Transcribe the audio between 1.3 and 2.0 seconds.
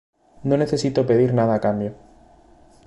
nada a cambio.